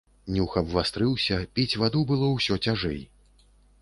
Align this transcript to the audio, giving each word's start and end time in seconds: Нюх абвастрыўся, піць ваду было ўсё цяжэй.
Нюх 0.35 0.53
абвастрыўся, 0.61 1.37
піць 1.57 1.79
ваду 1.81 2.01
было 2.13 2.31
ўсё 2.33 2.59
цяжэй. 2.69 3.01